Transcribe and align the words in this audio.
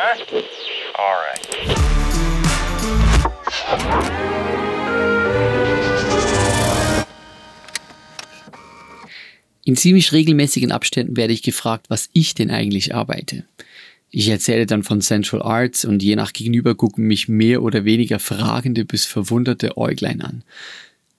Huh? 0.00 0.14
All. 0.94 1.34
In 9.64 9.76
ziemlich 9.76 10.12
regelmäßigen 10.12 10.70
Abständen 10.70 11.16
werde 11.16 11.32
ich 11.32 11.42
gefragt, 11.42 11.86
was 11.88 12.10
ich 12.12 12.34
denn 12.34 12.52
eigentlich 12.52 12.94
arbeite. 12.94 13.44
Ich 14.10 14.28
erzähle 14.28 14.66
dann 14.66 14.84
von 14.84 15.00
Central 15.00 15.42
Arts 15.42 15.84
und 15.84 16.00
je 16.00 16.14
nach 16.14 16.32
Gegenüber 16.32 16.76
gucken 16.76 17.08
mich 17.08 17.26
mehr 17.26 17.64
oder 17.64 17.84
weniger 17.84 18.20
fragende 18.20 18.84
bis 18.84 19.04
verwunderte 19.04 19.76
Äuglein 19.76 20.22
an. 20.22 20.44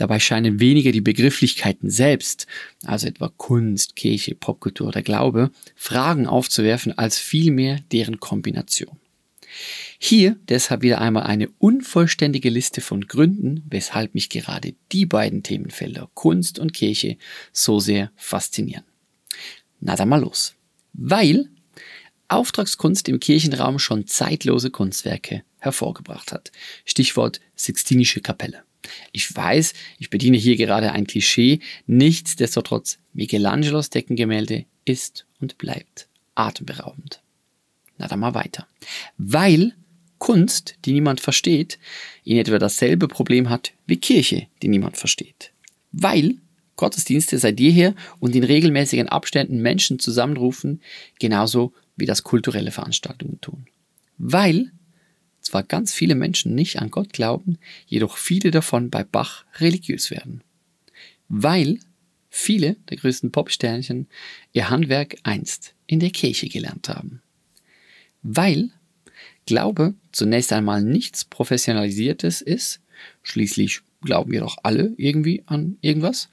Dabei 0.00 0.18
scheinen 0.18 0.60
weniger 0.60 0.92
die 0.92 1.02
Begrifflichkeiten 1.02 1.90
selbst, 1.90 2.46
also 2.86 3.06
etwa 3.06 3.30
Kunst, 3.36 3.96
Kirche, 3.96 4.34
Popkultur 4.34 4.88
oder 4.88 5.02
Glaube, 5.02 5.50
Fragen 5.76 6.26
aufzuwerfen, 6.26 6.96
als 6.96 7.18
vielmehr 7.18 7.80
deren 7.92 8.18
Kombination. 8.18 8.96
Hier 9.98 10.38
deshalb 10.48 10.80
wieder 10.80 11.02
einmal 11.02 11.24
eine 11.24 11.50
unvollständige 11.58 12.48
Liste 12.48 12.80
von 12.80 13.08
Gründen, 13.08 13.62
weshalb 13.68 14.14
mich 14.14 14.30
gerade 14.30 14.72
die 14.90 15.04
beiden 15.04 15.42
Themenfelder 15.42 16.08
Kunst 16.14 16.58
und 16.58 16.72
Kirche 16.72 17.18
so 17.52 17.78
sehr 17.78 18.10
faszinieren. 18.16 18.84
Na 19.80 19.96
dann 19.96 20.08
mal 20.08 20.22
los. 20.22 20.54
Weil 20.94 21.50
Auftragskunst 22.28 23.06
im 23.10 23.20
Kirchenraum 23.20 23.78
schon 23.78 24.06
zeitlose 24.06 24.70
Kunstwerke 24.70 25.42
hervorgebracht 25.58 26.32
hat. 26.32 26.52
Stichwort 26.86 27.42
Sixtinische 27.54 28.22
Kapelle. 28.22 28.62
Ich 29.12 29.34
weiß, 29.34 29.74
ich 29.98 30.10
bediene 30.10 30.36
hier 30.36 30.56
gerade 30.56 30.92
ein 30.92 31.06
Klischee, 31.06 31.60
nichtsdestotrotz 31.86 32.98
Michelangelos 33.12 33.90
Deckengemälde 33.90 34.64
ist 34.84 35.26
und 35.40 35.58
bleibt 35.58 36.08
atemberaubend. 36.34 37.22
Na 37.98 38.08
dann 38.08 38.20
mal 38.20 38.34
weiter. 38.34 38.66
Weil 39.18 39.74
Kunst, 40.18 40.76
die 40.84 40.92
niemand 40.92 41.20
versteht, 41.20 41.78
in 42.24 42.36
etwa 42.36 42.58
dasselbe 42.58 43.08
Problem 43.08 43.48
hat 43.48 43.72
wie 43.86 43.96
Kirche, 43.96 44.46
die 44.62 44.68
niemand 44.68 44.96
versteht. 44.96 45.52
Weil 45.92 46.36
Gottesdienste 46.76 47.38
seit 47.38 47.60
jeher 47.60 47.94
und 48.20 48.34
in 48.34 48.44
regelmäßigen 48.44 49.08
Abständen 49.08 49.60
Menschen 49.60 49.98
zusammenrufen, 49.98 50.80
genauso 51.18 51.74
wie 51.96 52.06
das 52.06 52.22
kulturelle 52.22 52.70
Veranstaltungen 52.70 53.40
tun. 53.40 53.66
Weil 54.16 54.72
zwar 55.40 55.62
ganz 55.62 55.92
viele 55.92 56.14
Menschen 56.14 56.54
nicht 56.54 56.80
an 56.80 56.90
Gott 56.90 57.12
glauben, 57.12 57.58
jedoch 57.86 58.16
viele 58.16 58.50
davon 58.50 58.90
bei 58.90 59.04
Bach 59.04 59.44
religiös 59.58 60.10
werden. 60.10 60.42
Weil 61.28 61.78
viele 62.28 62.76
der 62.88 62.96
größten 62.98 63.32
Popsternchen 63.32 64.06
ihr 64.52 64.70
Handwerk 64.70 65.16
einst 65.22 65.74
in 65.86 66.00
der 66.00 66.10
Kirche 66.10 66.48
gelernt 66.48 66.88
haben. 66.88 67.22
Weil 68.22 68.70
Glaube 69.46 69.94
zunächst 70.12 70.52
einmal 70.52 70.82
nichts 70.82 71.24
Professionalisiertes 71.24 72.40
ist, 72.40 72.80
schließlich 73.22 73.80
glauben 74.02 74.30
wir 74.30 74.40
doch 74.40 74.58
alle 74.62 74.92
irgendwie 74.96 75.42
an 75.46 75.76
irgendwas, 75.80 76.28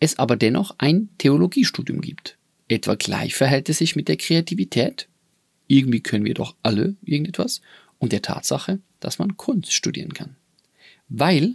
es 0.00 0.18
aber 0.18 0.36
dennoch 0.36 0.74
ein 0.78 1.08
Theologiestudium 1.18 2.00
gibt. 2.00 2.36
Etwa 2.68 2.94
gleich 2.94 3.34
verhält 3.34 3.68
es 3.68 3.78
sich 3.78 3.96
mit 3.96 4.08
der 4.08 4.16
Kreativität. 4.16 5.08
Irgendwie 5.66 6.00
können 6.00 6.24
wir 6.24 6.34
doch 6.34 6.54
alle 6.62 6.96
irgendetwas 7.02 7.60
und 8.02 8.10
der 8.10 8.20
Tatsache, 8.20 8.80
dass 8.98 9.20
man 9.20 9.36
Kunst 9.36 9.72
studieren 9.72 10.12
kann. 10.12 10.34
Weil 11.08 11.54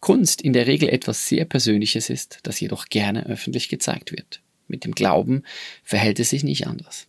Kunst 0.00 0.40
in 0.40 0.54
der 0.54 0.66
Regel 0.66 0.88
etwas 0.88 1.28
sehr 1.28 1.44
Persönliches 1.44 2.08
ist, 2.08 2.38
das 2.44 2.58
jedoch 2.60 2.86
gerne 2.86 3.26
öffentlich 3.26 3.68
gezeigt 3.68 4.10
wird. 4.10 4.40
Mit 4.68 4.84
dem 4.84 4.94
Glauben 4.94 5.42
verhält 5.84 6.18
es 6.18 6.30
sich 6.30 6.44
nicht 6.44 6.66
anders. 6.66 7.08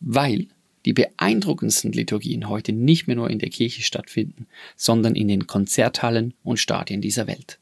Weil 0.00 0.48
die 0.84 0.92
beeindruckendsten 0.92 1.92
Liturgien 1.92 2.50
heute 2.50 2.72
nicht 2.72 3.06
mehr 3.06 3.16
nur 3.16 3.30
in 3.30 3.38
der 3.38 3.48
Kirche 3.48 3.80
stattfinden, 3.80 4.46
sondern 4.76 5.14
in 5.14 5.26
den 5.26 5.46
Konzerthallen 5.46 6.34
und 6.44 6.58
Stadien 6.58 7.00
dieser 7.00 7.26
Welt. 7.26 7.58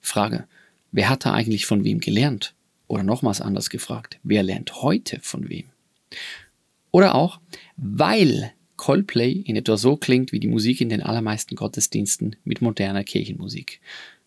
Frage, 0.00 0.48
wer 0.90 1.08
hat 1.08 1.26
da 1.26 1.32
eigentlich 1.32 1.66
von 1.66 1.84
wem 1.84 2.00
gelernt? 2.00 2.54
Oder 2.88 3.04
nochmals 3.04 3.40
anders 3.40 3.70
gefragt, 3.70 4.18
wer 4.24 4.42
lernt 4.42 4.82
heute 4.82 5.20
von 5.20 5.48
wem? 5.48 5.66
Oder 6.90 7.14
auch, 7.14 7.40
weil 7.76 8.52
Coldplay 8.76 9.32
in 9.32 9.56
etwa 9.56 9.76
so 9.76 9.96
klingt 9.96 10.32
wie 10.32 10.40
die 10.40 10.48
Musik 10.48 10.80
in 10.80 10.88
den 10.88 11.02
allermeisten 11.02 11.56
Gottesdiensten 11.56 12.36
mit 12.44 12.60
moderner 12.60 13.04
Kirchenmusik. 13.04 13.80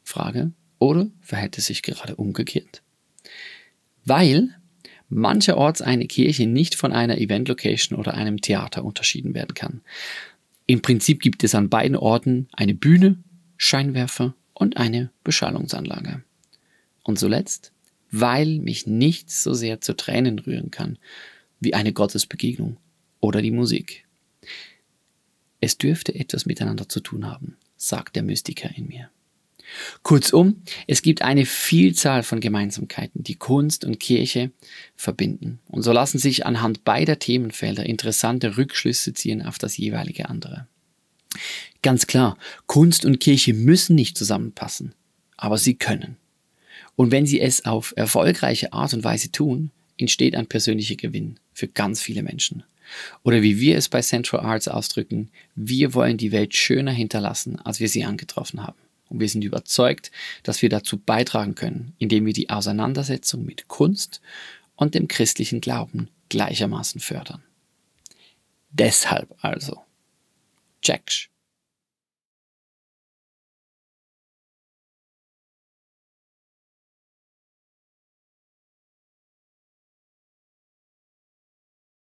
Frage, 0.04 0.52
oder 0.80 1.08
verhält 1.22 1.58
es 1.58 1.66
sich 1.66 1.84
gerade 1.84 2.16
umgekehrt? 2.16 2.82
Weil 4.06 4.56
mancherorts 5.10 5.82
eine 5.82 6.08
Kirche 6.08 6.48
nicht 6.48 6.76
von 6.76 6.92
einer 6.92 7.18
Event-Location 7.18 7.98
oder 7.98 8.14
einem 8.14 8.42
Theater 8.42 8.84
unterschieden 8.84 9.34
werden 9.34 9.54
kann. 9.54 9.82
Im 10.66 10.82
Prinzip 10.82 11.22
gibt 11.22 11.44
es 11.44 11.56
an 11.56 11.70
beiden 11.70 11.96
Orten 11.96 12.50
eine 12.54 12.74
Bühne, 12.74 13.18
Scheinwerfer 13.56 14.36
und 14.54 14.78
eine 14.78 15.12
Beschallungsanlage. 15.24 16.24
Und 17.04 17.20
zuletzt, 17.20 17.72
weil 18.12 18.60
mich 18.60 18.86
nichts 18.86 19.44
so 19.44 19.54
sehr 19.54 19.82
zu 19.82 19.96
Tränen 19.96 20.40
rühren 20.40 20.72
kann 20.72 20.98
wie 21.60 21.74
eine 21.74 21.94
Gottesbegegnung 21.94 22.78
oder 23.20 23.42
die 23.42 23.52
Musik. 23.52 24.07
Es 25.60 25.78
dürfte 25.78 26.14
etwas 26.16 26.46
miteinander 26.46 26.88
zu 26.88 27.00
tun 27.00 27.26
haben, 27.26 27.58
sagt 27.76 28.16
der 28.16 28.24
Mystiker 28.24 28.70
in 28.76 28.88
mir. 28.88 29.10
Kurzum, 30.04 30.62
es 30.88 31.02
gibt 31.02 31.22
eine 31.22 31.46
Vielzahl 31.46 32.24
von 32.24 32.40
Gemeinsamkeiten, 32.40 33.24
die 33.24 33.36
Kunst 33.36 33.84
und 33.84 34.00
Kirche 34.00 34.52
verbinden. 34.96 35.60
Und 35.68 35.82
so 35.82 35.92
lassen 35.92 36.20
sich 36.20 36.46
anhand 36.46 36.86
beider 36.86 37.20
Themenfelder 37.20 37.86
interessante 37.86 38.58
Rückschlüsse 38.58 39.14
ziehen 39.14 39.42
auf 39.42 39.58
das 39.58 39.78
jeweilige 39.78 40.30
andere. 40.30 40.68
Ganz 41.82 42.08
klar, 42.08 42.38
Kunst 42.66 43.06
und 43.06 43.20
Kirche 43.20 43.54
müssen 43.54 43.96
nicht 43.96 44.18
zusammenpassen, 44.18 44.94
aber 45.36 45.58
sie 45.58 45.76
können. 45.76 46.18
Und 46.96 47.12
wenn 47.12 47.26
sie 47.26 47.40
es 47.42 47.66
auf 47.66 47.94
erfolgreiche 47.96 48.74
Art 48.74 48.94
und 48.94 49.04
Weise 49.04 49.32
tun, 49.32 49.72
entsteht 49.98 50.36
ein 50.36 50.48
persönlicher 50.48 50.96
Gewinn 50.96 51.40
für 51.54 51.68
ganz 51.68 52.02
viele 52.02 52.24
Menschen. 52.24 52.64
Oder 53.24 53.42
wie 53.42 53.60
wir 53.60 53.78
es 53.78 53.90
bei 53.90 54.02
Central 54.02 54.42
Arts 54.42 54.68
ausdrücken, 54.68 55.32
wir 55.56 55.94
wollen 55.94 56.18
die 56.18 56.32
Welt 56.32 56.56
schöner 56.56 56.92
hinterlassen, 56.92 57.60
als 57.60 57.80
wir 57.80 57.90
sie 57.90 58.04
angetroffen 58.04 58.64
haben. 58.64 58.78
Und 59.10 59.20
wir 59.20 59.30
sind 59.30 59.44
überzeugt, 59.44 60.12
dass 60.44 60.62
wir 60.62 60.70
dazu 60.70 60.98
beitragen 60.98 61.56
können, 61.56 61.94
indem 61.98 62.26
wir 62.26 62.34
die 62.34 62.50
Auseinandersetzung 62.50 63.46
mit 63.46 63.68
Kunst 63.68 64.22
und 64.76 64.96
dem 64.96 65.08
christlichen 65.08 65.62
Glauben 65.62 66.10
gleichermaßen 66.30 67.00
fördern. 67.00 67.44
Deshalb 68.70 69.34
also. 69.42 69.82
Checksch. 70.82 71.30